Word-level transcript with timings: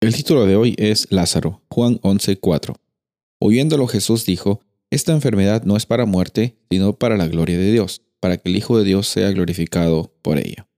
El 0.00 0.14
título 0.14 0.46
de 0.46 0.54
hoy 0.54 0.76
es 0.78 1.08
Lázaro, 1.10 1.60
Juan 1.68 1.98
11:4. 2.02 2.76
Oyéndolo 3.40 3.88
Jesús 3.88 4.24
dijo, 4.24 4.60
Esta 4.90 5.12
enfermedad 5.12 5.64
no 5.64 5.76
es 5.76 5.86
para 5.86 6.06
muerte, 6.06 6.56
sino 6.70 6.92
para 6.96 7.16
la 7.16 7.26
gloria 7.26 7.58
de 7.58 7.72
Dios, 7.72 8.02
para 8.20 8.36
que 8.36 8.48
el 8.48 8.56
Hijo 8.56 8.78
de 8.78 8.84
Dios 8.84 9.08
sea 9.08 9.28
glorificado 9.32 10.14
por 10.22 10.38
ella. 10.38 10.68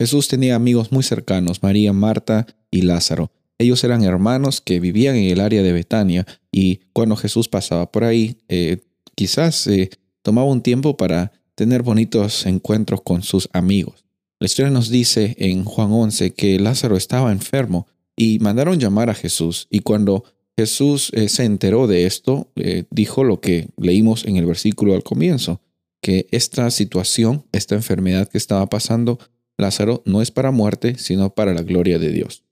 Jesús 0.00 0.26
tenía 0.26 0.54
amigos 0.54 0.90
muy 0.90 1.02
cercanos, 1.02 1.62
María, 1.62 1.92
Marta 1.92 2.46
y 2.70 2.80
Lázaro. 2.80 3.30
Ellos 3.58 3.84
eran 3.84 4.04
hermanos 4.04 4.62
que 4.62 4.80
vivían 4.80 5.16
en 5.16 5.30
el 5.30 5.40
área 5.40 5.62
de 5.62 5.74
Betania 5.74 6.26
y 6.50 6.80
cuando 6.94 7.16
Jesús 7.16 7.46
pasaba 7.46 7.92
por 7.92 8.04
ahí, 8.04 8.38
eh, 8.48 8.78
quizás 9.14 9.66
eh, 9.66 9.90
tomaba 10.22 10.48
un 10.48 10.62
tiempo 10.62 10.96
para 10.96 11.30
tener 11.54 11.82
bonitos 11.82 12.46
encuentros 12.46 13.02
con 13.02 13.22
sus 13.22 13.50
amigos. 13.52 14.06
La 14.38 14.46
historia 14.46 14.70
nos 14.70 14.88
dice 14.88 15.36
en 15.38 15.64
Juan 15.64 15.92
11 15.92 16.32
que 16.32 16.58
Lázaro 16.58 16.96
estaba 16.96 17.32
enfermo 17.32 17.86
y 18.16 18.38
mandaron 18.40 18.78
llamar 18.78 19.10
a 19.10 19.14
Jesús. 19.14 19.66
Y 19.70 19.80
cuando 19.80 20.24
Jesús 20.56 21.10
eh, 21.14 21.28
se 21.28 21.44
enteró 21.44 21.86
de 21.86 22.06
esto, 22.06 22.50
eh, 22.56 22.84
dijo 22.90 23.24
lo 23.24 23.40
que 23.40 23.68
leímos 23.76 24.24
en 24.26 24.36
el 24.36 24.46
versículo 24.46 24.94
al 24.94 25.02
comienzo, 25.02 25.62
que 26.02 26.26
esta 26.30 26.70
situación, 26.70 27.46
esta 27.52 27.74
enfermedad 27.74 28.28
que 28.28 28.38
estaba 28.38 28.66
pasando 28.68 29.18
Lázaro 29.58 30.02
no 30.04 30.22
es 30.22 30.30
para 30.30 30.50
muerte, 30.50 30.96
sino 30.98 31.34
para 31.34 31.54
la 31.54 31.62
gloria 31.62 31.98
de 31.98 32.10
Dios. 32.10 32.44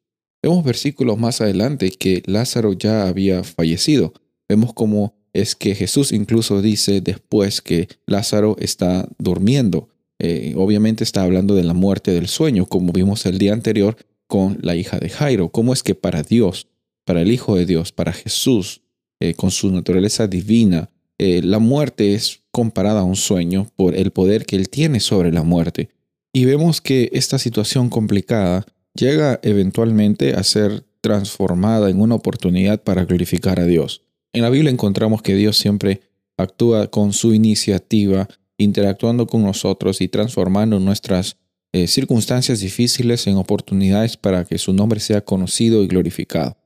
Vemos 0.42 0.64
versículos 0.64 1.18
más 1.18 1.40
adelante 1.40 1.90
que 1.90 2.22
Lázaro 2.26 2.72
ya 2.72 3.08
había 3.08 3.42
fallecido. 3.42 4.12
Vemos 4.48 4.72
cómo 4.72 5.14
es 5.32 5.56
que 5.56 5.74
Jesús 5.74 6.12
incluso 6.12 6.62
dice 6.62 7.00
después 7.00 7.60
que 7.60 7.88
Lázaro 8.06 8.56
está 8.58 9.08
durmiendo. 9.18 9.88
Eh, 10.18 10.54
obviamente 10.56 11.04
está 11.04 11.22
hablando 11.22 11.54
de 11.54 11.64
la 11.64 11.74
muerte 11.74 12.12
del 12.12 12.28
sueño, 12.28 12.66
como 12.66 12.92
vimos 12.92 13.26
el 13.26 13.38
día 13.38 13.52
anterior 13.52 13.96
con 14.28 14.58
la 14.60 14.76
hija 14.76 15.00
de 15.00 15.08
Jairo. 15.08 15.48
¿Cómo 15.48 15.72
es 15.72 15.82
que 15.82 15.96
para 15.96 16.22
Dios, 16.22 16.68
para 17.04 17.22
el 17.22 17.32
Hijo 17.32 17.56
de 17.56 17.66
Dios, 17.66 17.90
para 17.90 18.12
Jesús, 18.12 18.82
eh, 19.18 19.34
con 19.34 19.50
su 19.50 19.72
naturaleza 19.72 20.28
divina, 20.28 20.90
eh, 21.18 21.40
la 21.42 21.58
muerte 21.58 22.14
es 22.14 22.42
comparada 22.52 23.00
a 23.00 23.04
un 23.04 23.16
sueño 23.16 23.68
por 23.74 23.96
el 23.96 24.12
poder 24.12 24.46
que 24.46 24.54
Él 24.54 24.68
tiene 24.68 25.00
sobre 25.00 25.32
la 25.32 25.42
muerte? 25.42 25.88
Y 26.32 26.44
vemos 26.44 26.80
que 26.80 27.10
esta 27.12 27.38
situación 27.38 27.88
complicada 27.88 28.64
llega 28.94 29.40
eventualmente 29.42 30.34
a 30.34 30.42
ser 30.44 30.84
transformada 31.00 31.90
en 31.90 32.00
una 32.00 32.14
oportunidad 32.14 32.82
para 32.82 33.04
glorificar 33.04 33.58
a 33.58 33.66
Dios. 33.66 34.02
En 34.32 34.42
la 34.42 34.50
Biblia 34.50 34.70
encontramos 34.70 35.22
que 35.22 35.34
Dios 35.34 35.56
siempre 35.56 36.02
actúa 36.36 36.88
con 36.88 37.12
su 37.12 37.34
iniciativa, 37.34 38.28
interactuando 38.58 39.26
con 39.26 39.42
nosotros 39.42 40.00
y 40.00 40.08
transformando 40.08 40.78
nuestras 40.78 41.36
eh, 41.72 41.86
circunstancias 41.86 42.60
difíciles 42.60 43.26
en 43.26 43.36
oportunidades 43.36 44.16
para 44.16 44.44
que 44.44 44.58
su 44.58 44.72
nombre 44.72 45.00
sea 45.00 45.20
conocido 45.20 45.82
y 45.82 45.86
glorificado. 45.86 46.56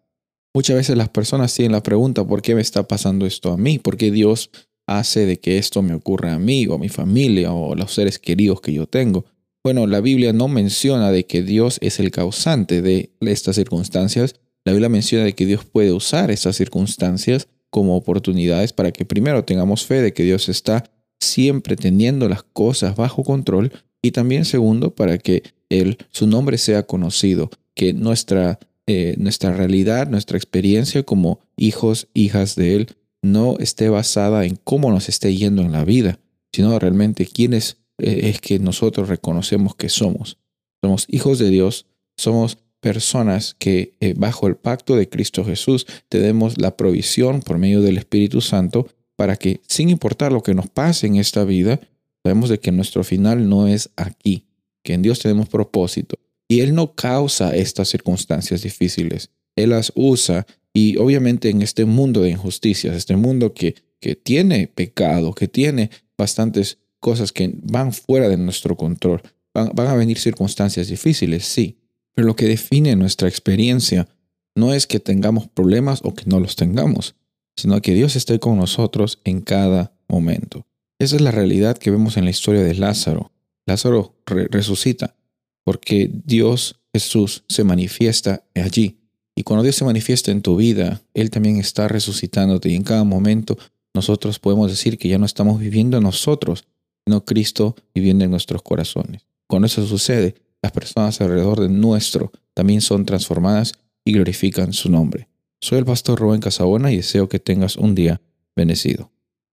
Muchas 0.55 0.77
veces 0.77 0.97
las 0.97 1.09
personas 1.09 1.55
tienen 1.55 1.73
la 1.73 1.83
pregunta, 1.83 2.25
¿por 2.25 2.43
qué 2.43 2.55
me 2.55 2.61
está 2.61 2.87
pasando 2.87 3.27
esto 3.27 3.53
a 3.53 3.57
mí? 3.57 3.79
¿Por 3.79 3.97
qué 3.97 4.11
Dios 4.11 4.51
hace 4.87 5.27
de 5.27 5.41
que 5.41 5.59
esto 5.59 5.83
me 5.83 5.95
ocurra 5.95 6.35
a 6.35 6.39
mí 6.39 6.67
o 6.67 6.75
a 6.75 6.79
mi 6.79 6.89
familia 6.89 7.53
o 7.53 7.73
a 7.73 7.77
los 7.77 7.95
seres 7.95 8.19
queridos 8.19 8.61
que 8.61 8.73
yo 8.73 8.87
tengo? 8.87 9.25
Bueno, 9.65 9.87
la 9.87 10.01
Biblia 10.01 10.33
no 10.33 10.49
menciona 10.49 11.11
de 11.11 11.25
que 11.25 11.43
Dios 11.43 11.79
es 11.81 12.01
el 12.01 12.11
causante 12.11 12.83
de 12.83 13.13
estas 13.21 13.57
circunstancias. 13.57 14.35
La 14.65 14.73
Biblia 14.73 14.89
menciona 14.89 15.25
de 15.25 15.35
que 15.35 15.47
Dios 15.47 15.65
puede 15.65 15.93
usar 15.93 16.31
estas 16.31 16.57
circunstancias 16.57 17.49
como 17.71 17.97
oportunidades 17.97 18.73
para 18.73 18.93
que 18.93 19.05
primero 19.05 19.45
tengamos 19.45 19.87
fe 19.87 20.03
de 20.03 20.13
que 20.13 20.25
Dios 20.25 20.49
está 20.49 20.85
siempre 21.21 21.77
teniendo 21.77 22.29
las 22.29 22.43
cosas 22.43 22.97
bajo 22.97 23.25
control 23.25 23.73
y 24.03 24.11
también 24.11 24.45
segundo, 24.45 24.95
para 24.95 25.19
que 25.19 25.45
él, 25.71 25.97
su 26.11 26.27
nombre 26.27 26.59
sea 26.59 26.83
conocido, 26.83 27.51
que 27.75 27.93
nuestra, 27.93 28.59
eh, 28.87 29.15
nuestra 29.19 29.53
realidad, 29.53 30.09
nuestra 30.09 30.37
experiencia 30.37 31.03
como 31.03 31.41
hijos, 31.57 32.09
hijas 32.13 32.57
de 32.57 32.75
Él, 32.75 32.89
no 33.23 33.57
esté 33.59 33.89
basada 33.89 34.45
en 34.45 34.57
cómo 34.57 34.91
nos 34.91 35.09
esté 35.09 35.35
yendo 35.35 35.63
en 35.63 35.73
la 35.73 35.85
vida, 35.85 36.19
sino 36.53 36.79
realmente 36.79 37.27
quién 37.27 37.55
es, 37.55 37.79
eh, 37.99 38.31
es 38.31 38.41
que 38.41 38.59
nosotros 38.59 39.09
reconocemos 39.09 39.77
que 39.77 39.89
somos. 39.89 40.39
Somos 40.83 41.07
hijos 41.09 41.39
de 41.39 41.49
Dios, 41.49 41.87
somos 42.17 42.59
personas 42.81 43.55
que 43.59 43.95
eh, 44.01 44.15
bajo 44.17 44.49
el 44.49 44.57
pacto 44.57 44.97
de 44.97 45.09
Cristo 45.09 45.45
Jesús 45.45 45.87
tenemos 46.09 46.61
la 46.61 46.77
provisión 46.77 47.41
por 47.41 47.59
medio 47.59 47.81
del 47.81 47.97
Espíritu 47.97 48.41
Santo 48.41 48.89
para 49.15 49.37
que 49.37 49.61
sin 49.69 49.89
importar 49.89 50.33
lo 50.33 50.43
que 50.43 50.53
nos 50.53 50.69
pase 50.69 51.07
en 51.07 51.15
esta 51.15 51.45
vida, 51.45 51.79
Sabemos 52.25 52.49
de 52.49 52.61
que 52.61 52.73
nuestro 52.73 53.05
final 53.05 53.49
no 53.49 53.67
es 53.67 53.91
aquí, 53.97 54.47
que 54.83 54.95
en 54.95 55.03
Dios 55.03 55.19
tenemos 55.19 55.49
propósito. 55.49 56.17
Y 56.49 56.61
Él 56.61 56.75
no 56.75 56.95
causa 56.95 57.55
estas 57.57 57.89
circunstancias 57.89 58.63
difíciles. 58.63 59.31
Él 59.57 59.71
las 59.71 59.93
usa 59.95 60.47
y 60.73 60.97
obviamente 60.97 61.51
en 61.51 61.63
este 61.63 61.85
mundo 61.85 62.23
de 62.23 62.31
injusticias, 62.31 62.97
este 62.97 63.17
mundo 63.17 63.53
que, 63.53 63.75
que 64.01 64.17
tiene 64.17 64.69
pecado, 64.69 65.35
que 65.35 65.49
tiene 65.49 65.91
bastantes 66.17 66.79
cosas 67.01 67.33
que 67.33 67.53
van 67.63 67.93
fuera 67.93 68.29
de 68.29 68.37
nuestro 68.37 68.77
control, 68.77 69.21
van, 69.53 69.71
van 69.75 69.89
a 69.89 69.95
venir 69.95 70.19
circunstancias 70.19 70.89
difíciles, 70.89 71.45
sí. 71.45 71.79
Pero 72.15 72.27
lo 72.27 72.37
que 72.37 72.47
define 72.47 72.97
nuestra 72.97 73.29
experiencia 73.29 74.09
no 74.55 74.73
es 74.73 74.87
que 74.87 75.01
tengamos 75.01 75.49
problemas 75.49 76.01
o 76.05 76.15
que 76.15 76.25
no 76.27 76.41
los 76.41 76.57
tengamos, 76.57 77.15
sino 77.57 77.81
que 77.81 77.95
Dios 77.95 78.17
esté 78.17 78.39
con 78.39 78.57
nosotros 78.59 79.21
en 79.25 79.41
cada 79.41 79.95
momento. 80.09 80.67
Esa 81.03 81.17
es 81.17 81.23
la 81.23 81.33
realidad 81.33 81.79
que 81.79 81.91
vemos 81.91 82.17
en 82.17 82.23
la 82.23 82.31
historia 82.31 82.63
de 82.63 82.77
Lázaro. 82.77 83.33
Lázaro 83.67 84.15
resucita 84.25 85.17
porque 85.65 86.09
Dios 86.13 86.81
Jesús 86.93 87.43
se 87.49 87.65
manifiesta 87.65 88.45
allí. 88.55 89.01
Y 89.35 89.43
cuando 89.43 89.65
Dios 89.65 89.75
se 89.75 89.85
manifiesta 89.85 90.31
en 90.31 90.43
tu 90.43 90.55
vida, 90.55 91.03
Él 91.13 91.31
también 91.31 91.57
está 91.57 91.89
resucitándote. 91.89 92.69
Y 92.69 92.77
en 92.77 92.85
cada 92.85 93.03
momento 93.03 93.59
nosotros 93.93 94.39
podemos 94.39 94.71
decir 94.71 94.97
que 94.97 95.09
ya 95.09 95.19
no 95.19 95.27
estamos 95.27 95.59
viviendo 95.59 96.01
nosotros, 96.01 96.67
sino 97.05 97.25
Cristo 97.25 97.75
viviendo 97.93 98.25
en 98.25 98.31
nuestros 98.31 98.63
corazones. 98.63 99.27
Cuando 99.49 99.67
eso 99.67 99.85
sucede, 99.85 100.37
las 100.63 100.71
personas 100.71 101.21
alrededor 101.21 101.59
de 101.59 101.69
nuestro 101.69 102.31
también 102.55 102.81
son 102.81 103.07
transformadas 103.07 103.73
y 104.05 104.13
glorifican 104.13 104.73
su 104.73 104.89
nombre. 104.89 105.27
Soy 105.61 105.79
el 105.79 105.85
pastor 105.85 106.21
Rubén 106.21 106.41
Casabona 106.41 106.93
y 106.93 106.99
deseo 106.99 107.29
que 107.29 107.41
tengas 107.41 107.75
un 107.75 107.97
día 107.97 108.21
bendecido. 108.55 109.11